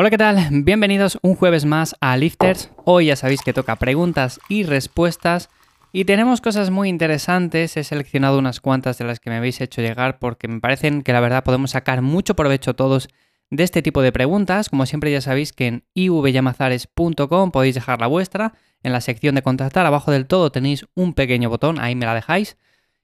Hola, 0.00 0.10
¿qué 0.10 0.18
tal? 0.18 0.46
Bienvenidos 0.52 1.18
un 1.22 1.34
jueves 1.34 1.64
más 1.64 1.96
a 2.00 2.16
Lifters. 2.16 2.70
Hoy 2.84 3.06
ya 3.06 3.16
sabéis 3.16 3.42
que 3.42 3.52
toca 3.52 3.74
preguntas 3.74 4.38
y 4.48 4.62
respuestas 4.62 5.50
y 5.92 6.04
tenemos 6.04 6.40
cosas 6.40 6.70
muy 6.70 6.88
interesantes. 6.88 7.76
He 7.76 7.82
seleccionado 7.82 8.38
unas 8.38 8.60
cuantas 8.60 8.96
de 8.98 9.06
las 9.06 9.18
que 9.18 9.28
me 9.28 9.38
habéis 9.38 9.60
hecho 9.60 9.82
llegar 9.82 10.20
porque 10.20 10.46
me 10.46 10.60
parecen 10.60 11.02
que 11.02 11.12
la 11.12 11.18
verdad 11.18 11.42
podemos 11.42 11.72
sacar 11.72 12.00
mucho 12.00 12.36
provecho 12.36 12.76
todos 12.76 13.08
de 13.50 13.64
este 13.64 13.82
tipo 13.82 14.00
de 14.00 14.12
preguntas. 14.12 14.68
Como 14.68 14.86
siempre 14.86 15.10
ya 15.10 15.20
sabéis 15.20 15.52
que 15.52 15.66
en 15.66 15.84
ivyamazares.com 15.94 17.50
podéis 17.50 17.74
dejar 17.74 18.00
la 18.00 18.06
vuestra. 18.06 18.52
En 18.84 18.92
la 18.92 19.00
sección 19.00 19.34
de 19.34 19.42
contactar 19.42 19.84
abajo 19.84 20.12
del 20.12 20.28
todo 20.28 20.52
tenéis 20.52 20.86
un 20.94 21.12
pequeño 21.12 21.50
botón, 21.50 21.80
ahí 21.80 21.96
me 21.96 22.06
la 22.06 22.14
dejáis. 22.14 22.56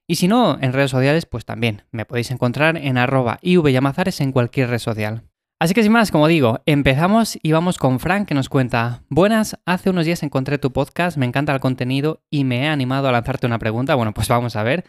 Y 0.06 0.14
si 0.14 0.28
no, 0.28 0.58
en 0.60 0.72
redes 0.72 0.92
sociales, 0.92 1.26
pues 1.26 1.44
también 1.44 1.82
me 1.90 2.04
podéis 2.04 2.30
encontrar 2.30 2.76
en 2.76 2.98
arroba 2.98 3.40
ivyamazares 3.42 4.20
en 4.20 4.30
cualquier 4.30 4.68
red 4.68 4.78
social. 4.78 5.24
Así 5.64 5.72
que 5.72 5.82
sin 5.82 5.92
más, 5.92 6.10
como 6.10 6.28
digo, 6.28 6.60
empezamos 6.66 7.38
y 7.42 7.52
vamos 7.52 7.78
con 7.78 7.98
Frank 7.98 8.28
que 8.28 8.34
nos 8.34 8.50
cuenta, 8.50 9.00
buenas, 9.08 9.58
hace 9.64 9.88
unos 9.88 10.04
días 10.04 10.22
encontré 10.22 10.58
tu 10.58 10.74
podcast, 10.74 11.16
me 11.16 11.24
encanta 11.24 11.54
el 11.54 11.60
contenido 11.60 12.20
y 12.28 12.44
me 12.44 12.64
he 12.64 12.68
animado 12.68 13.08
a 13.08 13.12
lanzarte 13.12 13.46
una 13.46 13.58
pregunta. 13.58 13.94
Bueno, 13.94 14.12
pues 14.12 14.28
vamos 14.28 14.56
a 14.56 14.62
ver. 14.62 14.84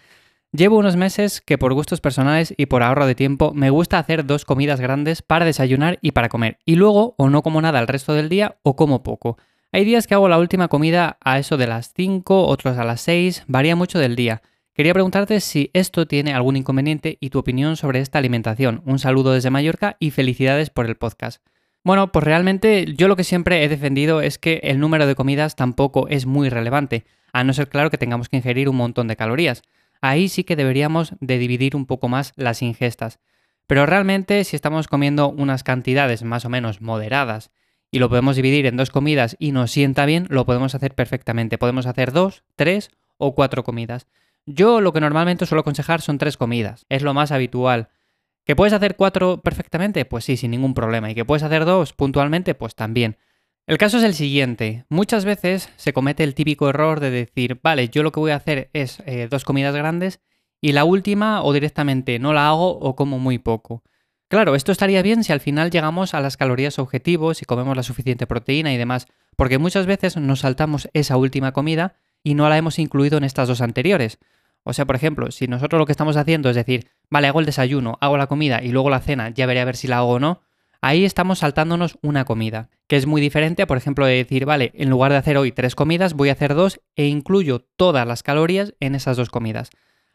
Llevo 0.52 0.78
unos 0.78 0.98
meses 0.98 1.40
que 1.40 1.58
por 1.58 1.74
gustos 1.74 2.02
personales 2.02 2.54
y 2.58 2.66
por 2.66 2.84
ahorro 2.84 3.06
de 3.06 3.16
tiempo 3.16 3.54
me 3.54 3.70
gusta 3.70 4.00
hacer 4.00 4.26
dos 4.26 4.44
comidas 4.44 4.82
grandes 4.82 5.22
para 5.22 5.46
desayunar 5.46 5.98
y 6.02 6.12
para 6.12 6.28
comer. 6.28 6.58
Y 6.66 6.76
luego 6.76 7.16
o 7.18 7.30
no 7.30 7.42
como 7.42 7.62
nada 7.62 7.80
el 7.80 7.88
resto 7.88 8.14
del 8.14 8.28
día 8.28 8.58
o 8.62 8.76
como 8.76 9.02
poco. 9.02 9.38
Hay 9.72 9.86
días 9.86 10.08
que 10.08 10.16
hago 10.16 10.28
la 10.28 10.40
última 10.40 10.68
comida 10.68 11.18
a 11.22 11.40
eso 11.40 11.56
de 11.56 11.68
las 11.68 11.94
5, 11.96 12.48
otros 12.48 12.78
a 12.78 12.84
las 12.84 13.00
6, 13.00 13.46
varía 13.48 13.78
mucho 13.78 13.98
del 13.98 14.18
día. 14.18 14.42
Quería 14.76 14.94
preguntarte 14.94 15.40
si 15.40 15.72
esto 15.72 16.06
tiene 16.06 16.34
algún 16.34 16.58
inconveniente 16.58 17.18
y 17.22 17.30
tu 17.30 17.40
opinión 17.40 17.78
sobre 17.78 18.02
esta 18.02 18.20
alimentación. 18.20 18.82
Un 18.86 19.00
saludo 19.00 19.32
desde 19.32 19.50
Mallorca 19.50 19.96
y 20.02 20.12
felicidades 20.12 20.70
por 20.70 20.86
el 20.86 20.98
podcast. 20.98 21.42
Bueno, 21.86 22.12
pues 22.12 22.26
realmente 22.26 22.86
yo 22.98 23.08
lo 23.08 23.16
que 23.16 23.24
siempre 23.24 23.64
he 23.64 23.70
defendido 23.70 24.20
es 24.20 24.38
que 24.38 24.60
el 24.64 24.82
número 24.82 25.08
de 25.08 25.16
comidas 25.16 25.56
tampoco 25.56 26.10
es 26.10 26.26
muy 26.26 26.50
relevante, 26.50 27.06
a 27.32 27.46
no 27.46 27.54
ser 27.54 27.70
claro 27.70 27.90
que 27.90 27.98
tengamos 27.98 28.28
que 28.28 28.36
ingerir 28.36 28.68
un 28.68 28.76
montón 28.76 29.08
de 29.08 29.16
calorías. 29.16 29.62
Ahí 30.02 30.28
sí 30.28 30.44
que 30.44 30.58
deberíamos 30.58 31.14
de 31.22 31.38
dividir 31.38 31.78
un 31.78 31.86
poco 31.86 32.10
más 32.10 32.34
las 32.36 32.62
ingestas. 32.62 33.22
Pero 33.68 33.86
realmente 33.86 34.44
si 34.44 34.58
estamos 34.58 34.90
comiendo 34.90 35.30
unas 35.30 35.64
cantidades 35.64 36.24
más 36.24 36.44
o 36.44 36.50
menos 36.50 36.82
moderadas 36.82 37.50
y 37.92 38.00
lo 38.00 38.10
podemos 38.10 38.36
dividir 38.36 38.66
en 38.66 38.76
dos 38.76 38.90
comidas 38.90 39.38
y 39.40 39.54
nos 39.54 39.72
sienta 39.72 40.06
bien, 40.06 40.28
lo 40.30 40.46
podemos 40.46 40.76
hacer 40.76 40.94
perfectamente. 40.96 41.58
Podemos 41.58 41.86
hacer 41.86 42.12
dos, 42.12 42.44
tres 42.58 42.92
o 43.18 43.36
cuatro 43.36 43.64
comidas. 43.64 44.06
Yo 44.46 44.82
lo 44.82 44.94
que 44.94 45.02
normalmente 45.02 45.46
suelo 45.46 45.62
aconsejar 45.62 46.02
son 46.02 46.18
tres 46.18 46.38
comidas, 46.38 46.86
es 46.90 47.02
lo 47.02 47.14
más 47.14 47.32
habitual. 47.32 47.90
¿Que 48.46 48.56
puedes 48.56 48.74
hacer 48.74 48.96
cuatro 48.96 49.42
perfectamente? 49.42 50.06
Pues 50.06 50.24
sí, 50.26 50.38
sin 50.38 50.52
ningún 50.52 50.76
problema. 50.76 51.10
¿Y 51.10 51.16
que 51.16 51.26
puedes 51.26 51.42
hacer 51.42 51.66
dos 51.66 51.94
puntualmente? 51.94 52.54
Pues 52.54 52.76
también. 52.76 53.18
El 53.66 53.80
caso 53.80 53.98
es 53.98 54.04
el 54.04 54.14
siguiente. 54.14 54.86
Muchas 54.90 55.26
veces 55.26 55.70
se 55.78 55.94
comete 55.94 56.24
el 56.24 56.36
típico 56.36 56.70
error 56.70 57.00
de 57.00 57.10
decir, 57.10 57.60
vale, 57.64 57.90
yo 57.90 58.04
lo 58.04 58.12
que 58.12 58.20
voy 58.20 58.32
a 58.32 58.36
hacer 58.36 58.70
es 58.74 59.02
eh, 59.08 59.28
dos 59.30 59.44
comidas 59.44 59.76
grandes 59.76 60.20
y 60.62 60.74
la 60.74 60.84
última 60.84 61.42
o 61.42 61.52
directamente 61.52 62.20
no 62.20 62.32
la 62.34 62.48
hago 62.48 62.78
o 62.78 62.96
como 62.96 63.18
muy 63.18 63.40
poco. 63.40 63.84
Claro, 64.28 64.54
esto 64.54 64.72
estaría 64.72 65.02
bien 65.02 65.24
si 65.24 65.34
al 65.34 65.40
final 65.40 65.72
llegamos 65.72 66.14
a 66.14 66.20
las 66.20 66.38
calorías 66.38 66.78
objetivos 66.78 67.42
y 67.42 67.46
comemos 67.46 67.76
la 67.76 67.84
suficiente 67.84 68.28
proteína 68.28 68.74
y 68.74 68.78
demás, 68.78 69.08
porque 69.36 69.58
muchas 69.58 69.88
veces 69.88 70.18
nos 70.18 70.42
saltamos 70.42 70.90
esa 70.94 71.18
última 71.18 71.52
comida 71.52 71.96
y 72.24 72.36
no 72.36 72.48
la 72.50 72.58
hemos 72.58 72.78
incluido 72.78 73.18
en 73.18 73.24
estas 73.24 73.48
dos 73.48 73.62
anteriores. 73.62 74.20
O 74.68 74.74
sea, 74.74 74.86
por 74.86 74.96
ejemplo, 74.96 75.30
si 75.30 75.48
nosotros 75.48 75.80
lo 75.80 75.86
que 75.86 75.92
estamos 75.92 76.18
haciendo 76.18 76.50
es 76.50 76.56
decir, 76.56 76.88
vale, 77.12 77.28
hago 77.28 77.40
el 77.40 77.46
desayuno, 77.46 78.00
hago 78.02 78.18
la 78.18 78.26
comida 78.26 78.64
y 78.64 78.70
luego 78.70 78.90
la 78.90 79.00
cena, 79.00 79.30
ya 79.30 79.46
veré 79.46 79.62
a 79.62 79.66
ver 79.66 79.76
si 79.76 79.88
la 79.88 80.00
hago 80.00 80.14
o 80.14 80.20
no, 80.20 80.42
ahí 80.82 81.06
estamos 81.06 81.40
saltándonos 81.40 82.00
una 82.02 82.26
comida, 82.26 82.70
que 82.88 82.96
es 82.96 83.06
muy 83.06 83.22
diferente, 83.22 83.68
por 83.68 83.78
ejemplo, 83.78 84.08
de 84.08 84.16
decir, 84.16 84.46
vale, 84.46 84.72
en 84.74 84.90
lugar 84.90 85.12
de 85.12 85.20
hacer 85.20 85.38
hoy 85.38 85.52
tres 85.52 85.76
comidas, 85.76 86.16
voy 86.16 86.30
a 86.30 86.34
hacer 86.34 86.56
dos 86.56 86.82
e 86.96 87.06
incluyo 87.06 87.68
todas 87.76 88.08
las 88.08 88.24
calorías 88.24 88.74
en 88.80 88.96
esas 88.96 89.18
dos 89.18 89.30
comidas. 89.30 89.70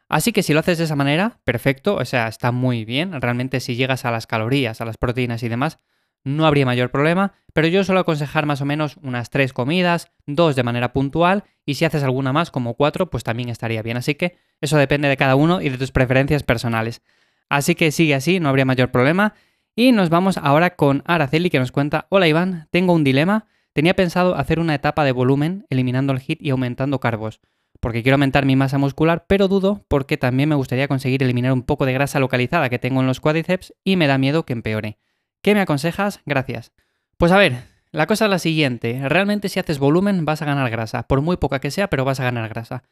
Así 0.09 0.33
que 0.33 0.43
si 0.43 0.53
lo 0.53 0.59
haces 0.59 0.79
de 0.79 0.85
esa 0.85 0.97
manera, 0.97 1.39
perfecto, 1.45 1.95
o 1.95 2.05
sea, 2.05 2.27
está 2.27 2.51
muy 2.51 2.85
bien, 2.85 3.21
realmente 3.23 3.61
si 3.61 3.77
llegas 3.77 4.05
a 4.05 4.11
las 4.11 4.27
calorías, 4.27 4.81
a 4.81 4.85
las 4.85 4.97
proteínas 4.97 5.45
y 5.45 5.49
demás, 5.49 5.79
no 6.25 6.47
habría 6.47 6.67
mayor 6.67 6.91
problema, 6.91 7.33
pero 7.53 7.69
yo 7.69 7.85
suelo 7.85 8.01
aconsejar 8.01 8.47
más 8.47 8.61
o 8.61 8.65
menos 8.65 8.97
unas 9.03 9.31
tres 9.31 9.53
comidas, 9.53 10.11
dos 10.27 10.57
de 10.57 10.63
manera 10.63 10.93
puntual, 10.93 11.45
y 11.65 11.75
si 11.75 11.85
haces 11.85 12.03
alguna 12.03 12.33
más 12.33 12.51
como 12.51 12.75
cuatro, 12.75 13.11
pues 13.11 13.25
también 13.25 13.49
estaría 13.49 13.83
bien. 13.83 13.97
Así 13.97 14.15
que 14.15 14.37
eso 14.61 14.77
depende 14.77 15.09
de 15.09 15.17
cada 15.17 15.37
uno 15.37 15.61
y 15.61 15.69
de 15.69 15.79
tus 15.79 15.93
preferencias 15.93 16.43
personales. 16.43 17.03
Así 17.49 17.75
que 17.75 17.91
sigue 17.91 18.15
así, 18.15 18.41
no 18.41 18.49
habría 18.49 18.65
mayor 18.65 18.91
problema. 18.91 19.35
Y 19.75 19.93
nos 19.93 20.11
vamos 20.11 20.39
ahora 20.39 20.77
con 20.77 21.03
Araceli 21.07 21.51
que 21.51 21.59
nos 21.59 21.73
cuenta, 21.73 22.07
hola 22.11 22.29
Iván, 22.29 22.69
tengo 22.71 22.93
un 22.93 23.05
dilema. 23.05 23.47
Tenía 23.73 23.95
pensado 23.95 24.35
hacer 24.35 24.59
una 24.59 24.75
etapa 24.75 25.05
de 25.05 25.13
volumen, 25.13 25.67
eliminando 25.71 26.13
el 26.13 26.21
HIT 26.21 26.43
y 26.43 26.51
aumentando 26.51 26.99
carbos, 26.99 27.41
porque 27.81 28.03
quiero 28.03 28.15
aumentar 28.17 28.45
mi 28.45 28.57
masa 28.57 28.79
muscular, 28.79 29.27
pero 29.29 29.49
dudo 29.49 29.85
porque 29.89 30.17
también 30.17 30.49
me 30.49 30.55
gustaría 30.55 30.89
conseguir 30.89 31.23
eliminar 31.23 31.53
un 31.53 31.63
poco 31.63 31.87
de 31.87 31.93
grasa 31.93 32.19
localizada 32.19 32.69
que 32.69 32.79
tengo 32.79 33.01
en 33.01 33.07
los 33.07 33.21
cuádriceps 33.21 33.75
y 33.85 33.97
me 33.97 34.07
da 34.07 34.19
miedo 34.19 34.45
que 34.45 34.53
empeore. 34.53 34.99
¿Qué 35.43 35.55
me 35.55 35.61
aconsejas? 35.61 36.21
Gracias. 36.27 36.73
Pues 37.17 37.33
a 37.33 37.39
ver, 37.39 37.63
la 37.93 38.07
cosa 38.07 38.27
es 38.27 38.31
la 38.31 38.39
siguiente. 38.39 39.01
Realmente 39.09 39.49
si 39.49 39.59
haces 39.59 39.79
volumen 39.79 40.25
vas 40.25 40.43
a 40.43 40.45
ganar 40.45 40.71
grasa, 40.71 41.05
por 41.05 41.23
muy 41.23 41.39
poca 41.39 41.61
que 41.61 41.71
sea, 41.71 41.89
pero 41.89 42.05
vas 42.05 42.21
a 42.21 42.25
ganar 42.25 42.49
grasa. 42.49 42.83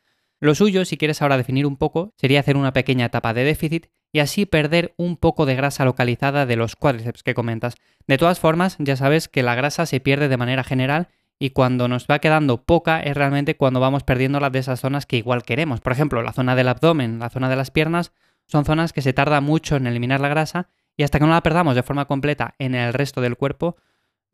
Lo 0.41 0.55
suyo, 0.55 0.85
si 0.85 0.97
quieres 0.97 1.21
ahora 1.21 1.37
definir 1.37 1.67
un 1.67 1.77
poco, 1.77 2.15
sería 2.17 2.41
hacer 2.41 2.57
una 2.57 2.73
pequeña 2.73 3.07
etapa 3.07 3.35
de 3.35 3.45
déficit 3.45 3.89
y 4.13 4.21
así 4.21 4.47
perder 4.47 4.95
un 4.97 5.17
poco 5.17 5.47
de 5.47 5.57
grasa 5.57 5.85
localizada 5.85 6.47
de 6.47 6.57
los 6.57 6.75
cuádriceps 6.75 7.23
que 7.23 7.35
comentas. 7.35 7.75
De 8.07 8.17
todas 8.17 8.39
formas, 8.39 8.77
ya 8.79 8.97
sabes 8.97 9.29
que 9.29 9.43
la 9.43 9.55
grasa 9.55 9.85
se 9.85 10.01
pierde 10.01 10.29
de 10.29 10.37
manera 10.37 10.65
general 10.65 11.09
y 11.39 11.51
cuando 11.51 11.87
nos 11.87 12.07
va 12.07 12.21
quedando 12.21 12.65
poca 12.65 13.01
es 13.01 13.17
realmente 13.17 13.57
cuando 13.57 13.81
vamos 13.81 14.05
perdiéndola 14.05 14.49
de 14.49 14.61
esas 14.61 14.81
zonas 14.81 15.07
que 15.07 15.17
igual 15.17 15.43
queremos. 15.43 15.81
Por 15.81 15.93
ejemplo, 15.93 16.23
la 16.23 16.33
zona 16.33 16.57
del 16.57 16.69
abdomen, 16.69 17.19
la 17.19 17.31
zona 17.31 17.51
de 17.51 17.57
las 17.57 17.71
piernas, 17.71 18.13
son 18.47 18.65
zonas 18.65 18.93
que 18.93 19.03
se 19.03 19.13
tarda 19.13 19.41
mucho 19.41 19.77
en 19.77 19.87
eliminar 19.87 20.21
la 20.21 20.29
grasa 20.29 20.69
y 20.99 21.05
hasta 21.05 21.19
que 21.19 21.25
no 21.25 21.31
la 21.31 21.43
perdamos 21.43 21.77
de 21.77 21.85
forma 21.85 22.07
completa 22.07 22.55
en 22.59 22.75
el 22.75 22.93
resto 22.93 23.23
del 23.23 23.37
cuerpo, 23.37 23.77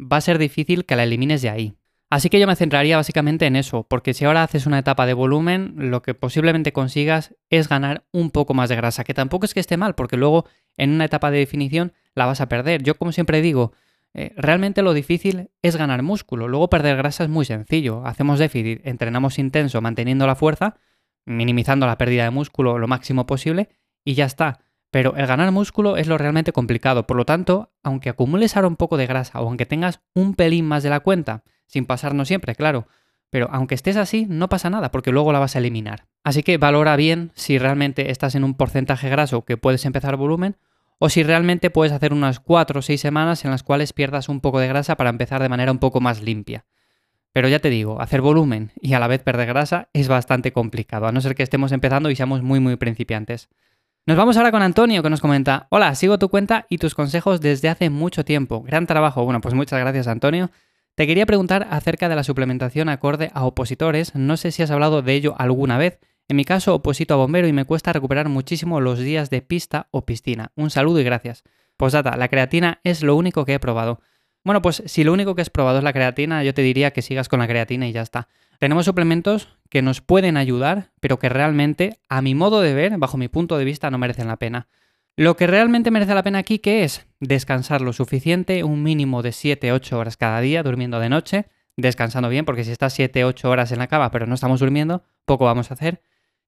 va 0.00 0.16
a 0.16 0.22
ser 0.22 0.38
difícil 0.38 0.86
que 0.86 0.96
la 0.96 1.04
elimines 1.04 1.42
de 1.42 1.50
ahí. 1.50 1.76
Así 2.10 2.30
que 2.30 2.40
yo 2.40 2.46
me 2.46 2.56
centraría 2.56 2.96
básicamente 2.96 3.46
en 3.46 3.54
eso, 3.54 3.84
porque 3.84 4.14
si 4.14 4.24
ahora 4.24 4.42
haces 4.42 4.66
una 4.66 4.78
etapa 4.78 5.04
de 5.04 5.12
volumen, 5.12 5.74
lo 5.76 6.00
que 6.00 6.14
posiblemente 6.14 6.72
consigas 6.72 7.34
es 7.50 7.68
ganar 7.68 8.06
un 8.12 8.30
poco 8.30 8.54
más 8.54 8.70
de 8.70 8.76
grasa, 8.76 9.04
que 9.04 9.14
tampoco 9.14 9.44
es 9.44 9.52
que 9.52 9.60
esté 9.60 9.76
mal, 9.76 9.94
porque 9.94 10.16
luego 10.16 10.46
en 10.76 10.90
una 10.92 11.04
etapa 11.04 11.30
de 11.30 11.38
definición 11.38 11.92
la 12.14 12.26
vas 12.26 12.40
a 12.40 12.48
perder. 12.48 12.82
Yo 12.82 12.94
como 12.94 13.12
siempre 13.12 13.42
digo, 13.42 13.72
eh, 14.14 14.32
realmente 14.36 14.80
lo 14.80 14.94
difícil 14.94 15.50
es 15.60 15.76
ganar 15.76 16.02
músculo, 16.02 16.48
luego 16.48 16.70
perder 16.70 16.96
grasa 16.96 17.24
es 17.24 17.30
muy 17.30 17.44
sencillo. 17.44 18.06
Hacemos 18.06 18.38
déficit, 18.38 18.80
entrenamos 18.86 19.38
intenso 19.38 19.82
manteniendo 19.82 20.26
la 20.26 20.34
fuerza, 20.34 20.76
minimizando 21.26 21.86
la 21.86 21.98
pérdida 21.98 22.24
de 22.24 22.30
músculo 22.30 22.78
lo 22.78 22.88
máximo 22.88 23.26
posible 23.26 23.68
y 24.02 24.14
ya 24.14 24.24
está. 24.24 24.60
Pero 24.94 25.16
el 25.16 25.26
ganar 25.26 25.50
músculo 25.50 25.96
es 25.96 26.06
lo 26.06 26.18
realmente 26.18 26.52
complicado. 26.52 27.04
Por 27.04 27.16
lo 27.16 27.24
tanto, 27.24 27.72
aunque 27.82 28.10
acumules 28.10 28.54
ahora 28.54 28.68
un 28.68 28.76
poco 28.76 28.96
de 28.96 29.08
grasa 29.08 29.40
o 29.40 29.48
aunque 29.48 29.66
tengas 29.66 29.98
un 30.14 30.34
pelín 30.34 30.66
más 30.66 30.84
de 30.84 30.90
la 30.90 31.00
cuenta, 31.00 31.42
sin 31.66 31.84
pasarnos 31.84 32.28
siempre, 32.28 32.54
claro, 32.54 32.86
pero 33.28 33.48
aunque 33.50 33.74
estés 33.74 33.96
así, 33.96 34.24
no 34.28 34.48
pasa 34.48 34.70
nada 34.70 34.92
porque 34.92 35.10
luego 35.10 35.32
la 35.32 35.40
vas 35.40 35.56
a 35.56 35.58
eliminar. 35.58 36.06
Así 36.22 36.44
que 36.44 36.58
valora 36.58 36.94
bien 36.94 37.32
si 37.34 37.58
realmente 37.58 38.12
estás 38.12 38.36
en 38.36 38.44
un 38.44 38.54
porcentaje 38.54 39.08
graso 39.08 39.44
que 39.44 39.56
puedes 39.56 39.84
empezar 39.84 40.16
volumen 40.16 40.58
o 41.00 41.08
si 41.08 41.24
realmente 41.24 41.70
puedes 41.70 41.92
hacer 41.92 42.12
unas 42.12 42.38
4 42.38 42.78
o 42.78 42.82
6 42.82 43.00
semanas 43.00 43.44
en 43.44 43.50
las 43.50 43.64
cuales 43.64 43.92
pierdas 43.92 44.28
un 44.28 44.40
poco 44.40 44.60
de 44.60 44.68
grasa 44.68 44.96
para 44.96 45.10
empezar 45.10 45.42
de 45.42 45.48
manera 45.48 45.72
un 45.72 45.80
poco 45.80 46.00
más 46.00 46.22
limpia. 46.22 46.66
Pero 47.32 47.48
ya 47.48 47.58
te 47.58 47.68
digo, 47.68 48.00
hacer 48.00 48.20
volumen 48.20 48.70
y 48.80 48.94
a 48.94 49.00
la 49.00 49.08
vez 49.08 49.24
perder 49.24 49.48
grasa 49.48 49.88
es 49.92 50.06
bastante 50.06 50.52
complicado, 50.52 51.08
a 51.08 51.10
no 51.10 51.20
ser 51.20 51.34
que 51.34 51.42
estemos 51.42 51.72
empezando 51.72 52.10
y 52.10 52.14
seamos 52.14 52.42
muy 52.42 52.60
muy 52.60 52.76
principiantes. 52.76 53.48
Nos 54.06 54.18
vamos 54.18 54.36
ahora 54.36 54.50
con 54.50 54.60
Antonio 54.60 55.02
que 55.02 55.08
nos 55.08 55.22
comenta, 55.22 55.66
hola, 55.70 55.94
sigo 55.94 56.18
tu 56.18 56.28
cuenta 56.28 56.66
y 56.68 56.76
tus 56.76 56.94
consejos 56.94 57.40
desde 57.40 57.70
hace 57.70 57.88
mucho 57.88 58.22
tiempo. 58.22 58.62
Gran 58.62 58.86
trabajo. 58.86 59.24
Bueno, 59.24 59.40
pues 59.40 59.54
muchas 59.54 59.80
gracias 59.80 60.08
Antonio. 60.08 60.50
Te 60.94 61.06
quería 61.06 61.24
preguntar 61.24 61.66
acerca 61.70 62.10
de 62.10 62.14
la 62.14 62.22
suplementación 62.22 62.90
acorde 62.90 63.30
a 63.32 63.46
opositores. 63.46 64.14
No 64.14 64.36
sé 64.36 64.52
si 64.52 64.62
has 64.62 64.70
hablado 64.70 65.00
de 65.00 65.14
ello 65.14 65.34
alguna 65.38 65.78
vez. 65.78 66.00
En 66.28 66.36
mi 66.36 66.44
caso, 66.44 66.74
oposito 66.74 67.14
a 67.14 67.16
bombero 67.16 67.48
y 67.48 67.54
me 67.54 67.64
cuesta 67.64 67.94
recuperar 67.94 68.28
muchísimo 68.28 68.78
los 68.78 68.98
días 68.98 69.30
de 69.30 69.40
pista 69.40 69.88
o 69.90 70.04
piscina. 70.04 70.52
Un 70.54 70.68
saludo 70.68 71.00
y 71.00 71.04
gracias. 71.04 71.42
Posdata, 71.78 72.14
la 72.18 72.28
creatina 72.28 72.80
es 72.84 73.02
lo 73.02 73.16
único 73.16 73.46
que 73.46 73.54
he 73.54 73.58
probado. 73.58 74.02
Bueno, 74.44 74.60
pues 74.60 74.82
si 74.84 75.02
lo 75.04 75.14
único 75.14 75.34
que 75.34 75.40
has 75.40 75.48
probado 75.48 75.78
es 75.78 75.84
la 75.84 75.94
creatina, 75.94 76.44
yo 76.44 76.52
te 76.52 76.60
diría 76.60 76.90
que 76.90 77.00
sigas 77.00 77.30
con 77.30 77.40
la 77.40 77.48
creatina 77.48 77.88
y 77.88 77.92
ya 77.92 78.02
está. 78.02 78.28
Tenemos 78.58 78.84
suplementos 78.84 79.48
que 79.74 79.82
nos 79.82 80.00
pueden 80.00 80.36
ayudar, 80.36 80.92
pero 81.00 81.18
que 81.18 81.28
realmente, 81.28 81.98
a 82.08 82.22
mi 82.22 82.36
modo 82.36 82.60
de 82.60 82.74
ver, 82.74 82.96
bajo 82.96 83.16
mi 83.16 83.26
punto 83.26 83.58
de 83.58 83.64
vista, 83.64 83.90
no 83.90 83.98
merecen 83.98 84.28
la 84.28 84.36
pena. 84.36 84.68
Lo 85.16 85.34
que 85.34 85.48
realmente 85.48 85.90
merece 85.90 86.14
la 86.14 86.22
pena 86.22 86.38
aquí, 86.38 86.60
¿qué 86.60 86.84
es? 86.84 87.08
Descansar 87.18 87.80
lo 87.80 87.92
suficiente, 87.92 88.62
un 88.62 88.84
mínimo 88.84 89.20
de 89.20 89.30
7-8 89.30 89.94
horas 89.94 90.16
cada 90.16 90.40
día, 90.40 90.62
durmiendo 90.62 91.00
de 91.00 91.08
noche, 91.08 91.46
descansando 91.76 92.28
bien, 92.28 92.44
porque 92.44 92.62
si 92.62 92.70
estás 92.70 92.96
7-8 92.96 93.46
horas 93.46 93.72
en 93.72 93.80
la 93.80 93.88
cama 93.88 94.12
pero 94.12 94.26
no 94.28 94.36
estamos 94.36 94.60
durmiendo, 94.60 95.02
poco 95.24 95.46
vamos 95.46 95.72
a 95.72 95.74
hacer. 95.74 96.02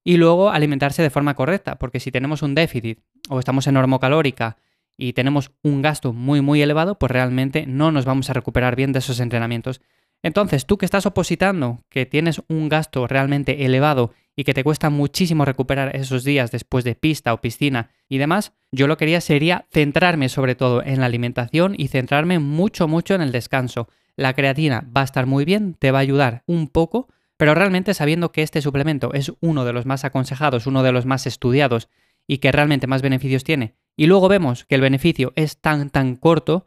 Y 0.05 0.15
luego 0.15 0.49
alimentarse 0.49 1.03
de 1.03 1.09
forma 1.09 1.35
correcta, 1.35 1.77
porque 1.77 1.99
si 1.99 2.13
tenemos 2.13 2.43
un 2.43 2.55
déficit 2.55 3.01
o 3.27 3.39
estamos 3.39 3.67
en 3.67 3.73
normocalórica 3.73 4.55
y 4.95 5.11
tenemos 5.11 5.51
un 5.63 5.81
gasto 5.81 6.13
muy 6.13 6.39
muy 6.39 6.61
elevado, 6.61 6.97
pues 6.97 7.11
realmente 7.11 7.65
no 7.67 7.91
nos 7.91 8.05
vamos 8.05 8.29
a 8.29 8.33
recuperar 8.33 8.77
bien 8.77 8.93
de 8.93 8.99
esos 8.99 9.19
entrenamientos. 9.19 9.81
Entonces, 10.23 10.65
tú 10.65 10.77
que 10.77 10.85
estás 10.85 11.05
opositando, 11.05 11.79
que 11.89 12.05
tienes 12.05 12.41
un 12.49 12.69
gasto 12.69 13.07
realmente 13.07 13.65
elevado 13.65 14.13
y 14.35 14.43
que 14.43 14.53
te 14.53 14.63
cuesta 14.63 14.89
muchísimo 14.89 15.45
recuperar 15.45 15.95
esos 15.95 16.23
días 16.23 16.51
después 16.51 16.83
de 16.83 16.95
pista 16.95 17.33
o 17.33 17.41
piscina 17.41 17.89
y 18.07 18.17
demás, 18.17 18.53
yo 18.71 18.87
lo 18.87 18.97
que 18.97 19.05
haría 19.05 19.21
sería 19.21 19.65
centrarme 19.71 20.29
sobre 20.29 20.55
todo 20.55 20.83
en 20.83 20.99
la 20.99 21.07
alimentación 21.07 21.75
y 21.77 21.87
centrarme 21.87 22.39
mucho 22.39 22.87
mucho 22.87 23.15
en 23.15 23.21
el 23.21 23.31
descanso. 23.31 23.89
La 24.15 24.33
creatina 24.33 24.87
va 24.95 25.01
a 25.01 25.05
estar 25.05 25.25
muy 25.25 25.45
bien, 25.45 25.73
te 25.73 25.91
va 25.91 25.99
a 25.99 26.01
ayudar 26.01 26.43
un 26.45 26.67
poco, 26.67 27.07
pero 27.37 27.55
realmente 27.55 27.93
sabiendo 27.93 28.31
que 28.31 28.43
este 28.43 28.61
suplemento 28.61 29.13
es 29.13 29.31
uno 29.41 29.65
de 29.65 29.73
los 29.73 29.85
más 29.85 30.05
aconsejados, 30.05 30.67
uno 30.67 30.83
de 30.83 30.91
los 30.91 31.05
más 31.05 31.27
estudiados 31.27 31.89
y 32.27 32.39
que 32.39 32.51
realmente 32.51 32.87
más 32.87 33.01
beneficios 33.01 33.43
tiene, 33.43 33.75
y 33.95 34.05
luego 34.05 34.27
vemos 34.27 34.65
que 34.65 34.75
el 34.75 34.81
beneficio 34.81 35.33
es 35.35 35.57
tan 35.57 35.89
tan 35.89 36.15
corto, 36.15 36.65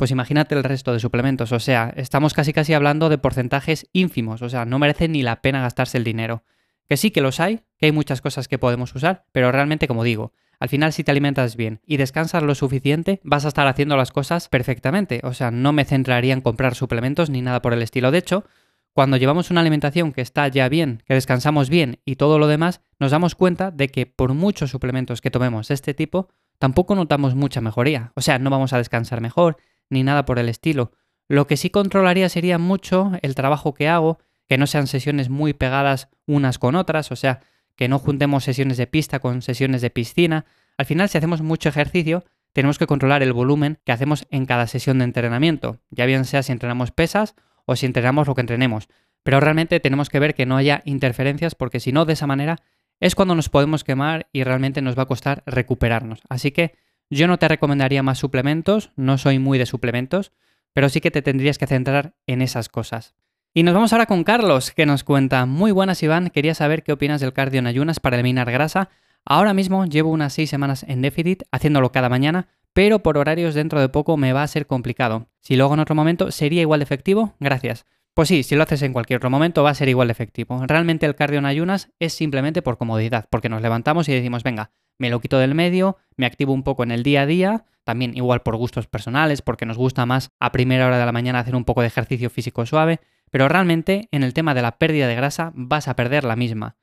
pues 0.00 0.12
imagínate 0.12 0.54
el 0.54 0.64
resto 0.64 0.94
de 0.94 0.98
suplementos, 0.98 1.52
o 1.52 1.60
sea, 1.60 1.92
estamos 1.94 2.32
casi 2.32 2.54
casi 2.54 2.72
hablando 2.72 3.10
de 3.10 3.18
porcentajes 3.18 3.86
ínfimos, 3.92 4.40
o 4.40 4.48
sea, 4.48 4.64
no 4.64 4.78
merece 4.78 5.08
ni 5.08 5.22
la 5.22 5.42
pena 5.42 5.60
gastarse 5.60 5.98
el 5.98 6.04
dinero. 6.04 6.42
Que 6.88 6.96
sí 6.96 7.10
que 7.10 7.20
los 7.20 7.38
hay, 7.38 7.64
que 7.76 7.84
hay 7.84 7.92
muchas 7.92 8.22
cosas 8.22 8.48
que 8.48 8.56
podemos 8.56 8.94
usar, 8.94 9.26
pero 9.30 9.52
realmente 9.52 9.86
como 9.86 10.02
digo, 10.02 10.32
al 10.58 10.70
final 10.70 10.94
si 10.94 11.04
te 11.04 11.10
alimentas 11.10 11.54
bien 11.54 11.82
y 11.84 11.98
descansas 11.98 12.42
lo 12.42 12.54
suficiente, 12.54 13.20
vas 13.24 13.44
a 13.44 13.48
estar 13.48 13.66
haciendo 13.66 13.94
las 13.98 14.10
cosas 14.10 14.48
perfectamente. 14.48 15.20
O 15.22 15.34
sea, 15.34 15.50
no 15.50 15.74
me 15.74 15.84
centraría 15.84 16.32
en 16.32 16.40
comprar 16.40 16.74
suplementos 16.74 17.28
ni 17.28 17.42
nada 17.42 17.60
por 17.60 17.74
el 17.74 17.82
estilo. 17.82 18.10
De 18.10 18.16
hecho, 18.16 18.46
cuando 18.94 19.18
llevamos 19.18 19.50
una 19.50 19.60
alimentación 19.60 20.14
que 20.14 20.22
está 20.22 20.48
ya 20.48 20.70
bien, 20.70 21.02
que 21.04 21.12
descansamos 21.12 21.68
bien 21.68 22.00
y 22.06 22.16
todo 22.16 22.38
lo 22.38 22.46
demás, 22.46 22.80
nos 22.98 23.10
damos 23.10 23.34
cuenta 23.34 23.70
de 23.70 23.90
que 23.90 24.06
por 24.06 24.32
muchos 24.32 24.70
suplementos 24.70 25.20
que 25.20 25.30
tomemos 25.30 25.68
de 25.68 25.74
este 25.74 25.92
tipo, 25.92 26.30
tampoco 26.58 26.94
notamos 26.94 27.34
mucha 27.34 27.60
mejoría. 27.60 28.12
O 28.14 28.22
sea, 28.22 28.38
no 28.38 28.48
vamos 28.48 28.72
a 28.72 28.78
descansar 28.78 29.20
mejor 29.20 29.58
ni 29.90 30.02
nada 30.02 30.24
por 30.24 30.38
el 30.38 30.48
estilo. 30.48 30.92
Lo 31.28 31.46
que 31.46 31.56
sí 31.56 31.70
controlaría 31.70 32.28
sería 32.28 32.58
mucho 32.58 33.12
el 33.22 33.34
trabajo 33.34 33.74
que 33.74 33.88
hago, 33.88 34.18
que 34.48 34.58
no 34.58 34.66
sean 34.66 34.86
sesiones 34.86 35.28
muy 35.28 35.52
pegadas 35.52 36.08
unas 36.26 36.58
con 36.58 36.74
otras, 36.74 37.12
o 37.12 37.16
sea, 37.16 37.40
que 37.76 37.88
no 37.88 37.98
juntemos 37.98 38.44
sesiones 38.44 38.76
de 38.78 38.86
pista 38.86 39.20
con 39.20 39.42
sesiones 39.42 39.80
de 39.82 39.90
piscina. 39.90 40.44
Al 40.76 40.86
final, 40.86 41.08
si 41.08 41.18
hacemos 41.18 41.42
mucho 41.42 41.68
ejercicio, 41.68 42.24
tenemos 42.52 42.78
que 42.78 42.86
controlar 42.86 43.22
el 43.22 43.32
volumen 43.32 43.78
que 43.84 43.92
hacemos 43.92 44.26
en 44.30 44.46
cada 44.46 44.66
sesión 44.66 44.98
de 44.98 45.04
entrenamiento, 45.04 45.78
ya 45.90 46.06
bien 46.06 46.24
sea 46.24 46.42
si 46.42 46.52
entrenamos 46.52 46.90
pesas 46.90 47.36
o 47.64 47.76
si 47.76 47.86
entrenamos 47.86 48.26
lo 48.26 48.34
que 48.34 48.40
entrenemos. 48.40 48.88
Pero 49.22 49.40
realmente 49.40 49.80
tenemos 49.80 50.08
que 50.08 50.18
ver 50.18 50.34
que 50.34 50.46
no 50.46 50.56
haya 50.56 50.82
interferencias 50.84 51.54
porque 51.54 51.80
si 51.80 51.92
no, 51.92 52.04
de 52.04 52.14
esa 52.14 52.26
manera 52.26 52.56
es 52.98 53.14
cuando 53.14 53.34
nos 53.34 53.48
podemos 53.48 53.84
quemar 53.84 54.28
y 54.32 54.44
realmente 54.44 54.82
nos 54.82 54.98
va 54.98 55.04
a 55.04 55.06
costar 55.06 55.42
recuperarnos. 55.46 56.20
Así 56.28 56.50
que 56.50 56.74
yo 57.10 57.26
no 57.26 57.38
te 57.38 57.48
recomendaría 57.48 58.02
más 58.02 58.18
suplementos, 58.18 58.92
no 58.96 59.18
soy 59.18 59.38
muy 59.38 59.58
de 59.58 59.66
suplementos, 59.66 60.32
pero 60.72 60.88
sí 60.88 61.00
que 61.00 61.10
te 61.10 61.22
tendrías 61.22 61.58
que 61.58 61.66
centrar 61.66 62.14
en 62.26 62.40
esas 62.40 62.68
cosas. 62.68 63.14
Y 63.52 63.64
nos 63.64 63.74
vamos 63.74 63.92
ahora 63.92 64.06
con 64.06 64.22
Carlos, 64.22 64.70
que 64.70 64.86
nos 64.86 65.02
cuenta, 65.02 65.44
muy 65.44 65.72
buenas 65.72 66.02
Iván, 66.02 66.30
quería 66.30 66.54
saber 66.54 66.84
qué 66.84 66.92
opinas 66.92 67.20
del 67.20 67.32
cardio 67.32 67.58
en 67.58 67.66
ayunas 67.66 67.98
para 67.98 68.16
eliminar 68.16 68.50
grasa. 68.50 68.90
Ahora 69.24 69.54
mismo 69.54 69.84
llevo 69.84 70.10
unas 70.10 70.32
6 70.34 70.48
semanas 70.48 70.84
en 70.86 71.02
déficit, 71.02 71.42
haciéndolo 71.50 71.90
cada 71.90 72.08
mañana, 72.08 72.46
pero 72.72 73.02
por 73.02 73.18
horarios 73.18 73.54
dentro 73.54 73.80
de 73.80 73.88
poco 73.88 74.16
me 74.16 74.32
va 74.32 74.44
a 74.44 74.48
ser 74.48 74.66
complicado. 74.66 75.26
Si 75.40 75.56
lo 75.56 75.64
hago 75.64 75.74
en 75.74 75.80
otro 75.80 75.96
momento, 75.96 76.30
¿sería 76.30 76.62
igual 76.62 76.80
de 76.80 76.84
efectivo? 76.84 77.34
Gracias. 77.40 77.86
Pues 78.20 78.28
sí, 78.28 78.42
si 78.42 78.54
lo 78.54 78.64
haces 78.64 78.82
en 78.82 78.92
cualquier 78.92 79.16
otro 79.16 79.30
momento 79.30 79.62
va 79.62 79.70
a 79.70 79.74
ser 79.74 79.88
igual 79.88 80.10
efectivo. 80.10 80.62
Realmente 80.66 81.06
el 81.06 81.14
cardio 81.14 81.38
en 81.38 81.46
ayunas 81.46 81.90
es 82.00 82.12
simplemente 82.12 82.60
por 82.60 82.76
comodidad, 82.76 83.26
porque 83.30 83.48
nos 83.48 83.62
levantamos 83.62 84.10
y 84.10 84.12
decimos, 84.12 84.42
venga, 84.42 84.72
me 84.98 85.08
lo 85.08 85.20
quito 85.20 85.38
del 85.38 85.54
medio, 85.54 85.96
me 86.16 86.26
activo 86.26 86.52
un 86.52 86.62
poco 86.62 86.82
en 86.82 86.90
el 86.90 87.02
día 87.02 87.22
a 87.22 87.26
día, 87.26 87.64
también 87.82 88.14
igual 88.14 88.42
por 88.42 88.58
gustos 88.58 88.86
personales, 88.88 89.40
porque 89.40 89.64
nos 89.64 89.78
gusta 89.78 90.04
más 90.04 90.32
a 90.38 90.52
primera 90.52 90.86
hora 90.86 90.98
de 90.98 91.06
la 91.06 91.12
mañana 91.12 91.38
hacer 91.38 91.56
un 91.56 91.64
poco 91.64 91.80
de 91.80 91.86
ejercicio 91.86 92.28
físico 92.28 92.66
suave, 92.66 93.00
pero 93.30 93.48
realmente 93.48 94.10
en 94.12 94.22
el 94.22 94.34
tema 94.34 94.52
de 94.52 94.60
la 94.60 94.76
pérdida 94.76 95.08
de 95.08 95.14
grasa 95.14 95.52
vas 95.54 95.88
a 95.88 95.96
perder 95.96 96.24
la 96.24 96.36
misma. 96.36 96.76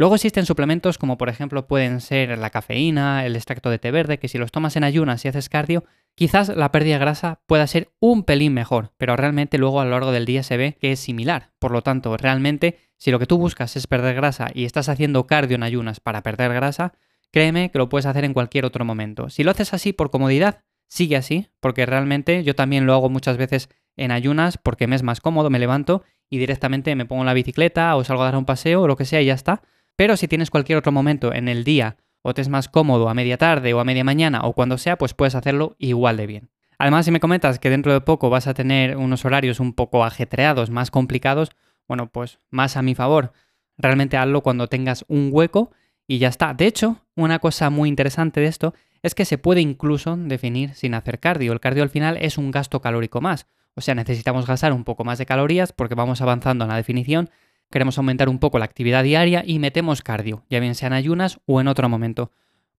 Luego 0.00 0.14
existen 0.14 0.46
suplementos 0.46 0.96
como 0.96 1.18
por 1.18 1.28
ejemplo 1.28 1.66
pueden 1.66 2.00
ser 2.00 2.38
la 2.38 2.48
cafeína, 2.48 3.26
el 3.26 3.36
extracto 3.36 3.68
de 3.68 3.78
té 3.78 3.90
verde, 3.90 4.18
que 4.18 4.28
si 4.28 4.38
los 4.38 4.50
tomas 4.50 4.74
en 4.76 4.82
ayunas 4.82 5.22
y 5.22 5.28
haces 5.28 5.50
cardio, 5.50 5.84
quizás 6.14 6.48
la 6.48 6.72
pérdida 6.72 6.94
de 6.94 7.00
grasa 7.00 7.42
pueda 7.44 7.66
ser 7.66 7.92
un 8.00 8.24
pelín 8.24 8.54
mejor, 8.54 8.94
pero 8.96 9.14
realmente 9.14 9.58
luego 9.58 9.78
a 9.78 9.84
lo 9.84 9.90
largo 9.90 10.10
del 10.10 10.24
día 10.24 10.42
se 10.42 10.56
ve 10.56 10.78
que 10.80 10.92
es 10.92 11.00
similar. 11.00 11.50
Por 11.58 11.70
lo 11.70 11.82
tanto, 11.82 12.16
realmente, 12.16 12.78
si 12.96 13.10
lo 13.10 13.18
que 13.18 13.26
tú 13.26 13.36
buscas 13.36 13.76
es 13.76 13.86
perder 13.86 14.14
grasa 14.14 14.48
y 14.54 14.64
estás 14.64 14.88
haciendo 14.88 15.26
cardio 15.26 15.56
en 15.56 15.64
ayunas 15.64 16.00
para 16.00 16.22
perder 16.22 16.54
grasa, 16.54 16.94
créeme 17.30 17.70
que 17.70 17.76
lo 17.76 17.90
puedes 17.90 18.06
hacer 18.06 18.24
en 18.24 18.32
cualquier 18.32 18.64
otro 18.64 18.86
momento. 18.86 19.28
Si 19.28 19.44
lo 19.44 19.50
haces 19.50 19.74
así 19.74 19.92
por 19.92 20.10
comodidad, 20.10 20.62
sigue 20.88 21.16
así, 21.16 21.48
porque 21.60 21.84
realmente 21.84 22.42
yo 22.42 22.54
también 22.54 22.86
lo 22.86 22.94
hago 22.94 23.10
muchas 23.10 23.36
veces 23.36 23.68
en 23.98 24.12
ayunas 24.12 24.56
porque 24.56 24.86
me 24.86 24.96
es 24.96 25.02
más 25.02 25.20
cómodo, 25.20 25.50
me 25.50 25.58
levanto 25.58 26.04
y 26.30 26.38
directamente 26.38 26.96
me 26.96 27.04
pongo 27.04 27.20
en 27.20 27.26
la 27.26 27.34
bicicleta 27.34 27.94
o 27.96 28.02
salgo 28.02 28.22
a 28.22 28.24
dar 28.24 28.36
un 28.36 28.46
paseo 28.46 28.80
o 28.80 28.86
lo 28.86 28.96
que 28.96 29.04
sea 29.04 29.20
y 29.20 29.26
ya 29.26 29.34
está. 29.34 29.60
Pero 29.96 30.16
si 30.16 30.28
tienes 30.28 30.50
cualquier 30.50 30.78
otro 30.78 30.92
momento 30.92 31.32
en 31.34 31.48
el 31.48 31.64
día 31.64 31.96
o 32.22 32.34
te 32.34 32.42
es 32.42 32.48
más 32.48 32.68
cómodo 32.68 33.08
a 33.08 33.14
media 33.14 33.38
tarde 33.38 33.72
o 33.74 33.80
a 33.80 33.84
media 33.84 34.04
mañana 34.04 34.42
o 34.44 34.52
cuando 34.52 34.78
sea, 34.78 34.96
pues 34.96 35.14
puedes 35.14 35.34
hacerlo 35.34 35.76
igual 35.78 36.16
de 36.16 36.26
bien. 36.26 36.50
Además, 36.78 37.04
si 37.04 37.10
me 37.10 37.20
comentas 37.20 37.58
que 37.58 37.68
dentro 37.68 37.92
de 37.92 38.00
poco 38.00 38.30
vas 38.30 38.46
a 38.46 38.54
tener 38.54 38.96
unos 38.96 39.24
horarios 39.24 39.60
un 39.60 39.74
poco 39.74 40.02
ajetreados, 40.02 40.70
más 40.70 40.90
complicados, 40.90 41.50
bueno, 41.86 42.10
pues 42.10 42.38
más 42.50 42.76
a 42.76 42.82
mi 42.82 42.94
favor. 42.94 43.32
Realmente 43.76 44.16
hazlo 44.16 44.42
cuando 44.42 44.66
tengas 44.66 45.04
un 45.08 45.28
hueco 45.32 45.72
y 46.06 46.18
ya 46.18 46.28
está. 46.28 46.54
De 46.54 46.66
hecho, 46.66 47.04
una 47.16 47.38
cosa 47.38 47.68
muy 47.68 47.88
interesante 47.88 48.40
de 48.40 48.46
esto 48.46 48.74
es 49.02 49.14
que 49.14 49.24
se 49.24 49.38
puede 49.38 49.60
incluso 49.60 50.16
definir 50.16 50.74
sin 50.74 50.94
hacer 50.94 51.20
cardio. 51.20 51.52
El 51.52 51.60
cardio 51.60 51.82
al 51.82 51.90
final 51.90 52.16
es 52.16 52.38
un 52.38 52.50
gasto 52.50 52.80
calórico 52.80 53.20
más. 53.20 53.46
O 53.74 53.80
sea, 53.80 53.94
necesitamos 53.94 54.46
gastar 54.46 54.72
un 54.72 54.84
poco 54.84 55.04
más 55.04 55.18
de 55.18 55.26
calorías 55.26 55.72
porque 55.72 55.94
vamos 55.94 56.20
avanzando 56.20 56.64
en 56.64 56.70
la 56.70 56.76
definición, 56.76 57.30
queremos 57.70 57.98
aumentar 57.98 58.28
un 58.28 58.38
poco 58.38 58.58
la 58.58 58.64
actividad 58.64 59.04
diaria 59.04 59.42
y 59.46 59.58
metemos 59.58 60.02
cardio, 60.02 60.44
ya 60.50 60.60
bien 60.60 60.74
sea 60.74 60.88
en 60.88 60.92
ayunas 60.94 61.40
o 61.46 61.60
en 61.60 61.68
otro 61.68 61.88
momento. 61.88 62.30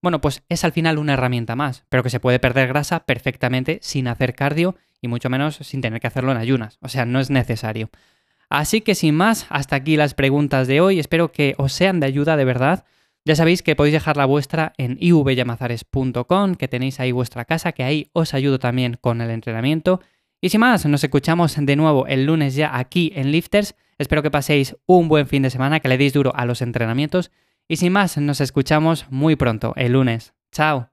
Bueno, 0.01 0.19
pues 0.19 0.43
es 0.49 0.63
al 0.63 0.71
final 0.71 0.97
una 0.97 1.13
herramienta 1.13 1.55
más, 1.55 1.85
pero 1.89 2.03
que 2.03 2.09
se 2.09 2.19
puede 2.19 2.39
perder 2.39 2.67
grasa 2.67 3.01
perfectamente 3.01 3.79
sin 3.81 4.07
hacer 4.07 4.33
cardio 4.33 4.75
y 4.99 5.07
mucho 5.07 5.29
menos 5.29 5.55
sin 5.57 5.81
tener 5.81 5.99
que 5.99 6.07
hacerlo 6.07 6.31
en 6.31 6.37
ayunas. 6.37 6.77
O 6.81 6.89
sea, 6.89 7.05
no 7.05 7.19
es 7.19 7.29
necesario. 7.29 7.89
Así 8.49 8.81
que 8.81 8.95
sin 8.95 9.15
más, 9.15 9.45
hasta 9.49 9.75
aquí 9.75 9.95
las 9.95 10.13
preguntas 10.13 10.67
de 10.67 10.81
hoy. 10.81 10.99
Espero 10.99 11.31
que 11.31 11.55
os 11.57 11.71
sean 11.71 11.99
de 11.99 12.07
ayuda 12.07 12.35
de 12.35 12.45
verdad. 12.45 12.83
Ya 13.23 13.35
sabéis 13.35 13.61
que 13.61 13.75
podéis 13.75 13.93
dejar 13.93 14.17
la 14.17 14.25
vuestra 14.25 14.73
en 14.77 14.97
ivyamazares.com, 14.99 16.55
que 16.55 16.67
tenéis 16.67 16.99
ahí 16.99 17.11
vuestra 17.11 17.45
casa, 17.45 17.71
que 17.71 17.83
ahí 17.83 18.09
os 18.13 18.33
ayudo 18.33 18.59
también 18.59 18.97
con 18.99 19.21
el 19.21 19.29
entrenamiento. 19.29 20.01
Y 20.41 20.49
sin 20.49 20.59
más, 20.59 20.85
nos 20.87 21.03
escuchamos 21.03 21.55
de 21.55 21.75
nuevo 21.75 22.07
el 22.07 22.25
lunes 22.25 22.55
ya 22.55 22.75
aquí 22.75 23.11
en 23.15 23.31
Lifters. 23.31 23.75
Espero 23.99 24.23
que 24.23 24.31
paséis 24.31 24.75
un 24.87 25.07
buen 25.07 25.27
fin 25.27 25.43
de 25.43 25.51
semana, 25.51 25.79
que 25.79 25.87
le 25.87 25.99
deis 25.99 26.13
duro 26.13 26.33
a 26.35 26.45
los 26.45 26.63
entrenamientos. 26.63 27.31
Y 27.67 27.77
sin 27.77 27.93
más, 27.93 28.17
nos 28.17 28.41
escuchamos 28.41 29.05
muy 29.11 29.35
pronto, 29.35 29.73
el 29.75 29.93
lunes. 29.93 30.33
Chao. 30.51 30.90